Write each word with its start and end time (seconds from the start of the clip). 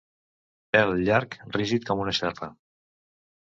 Pèl 0.75 0.93
llarg 1.09 1.37
rígid 1.59 1.85
com 1.91 2.03
una 2.07 2.15
cerra. 2.21 2.51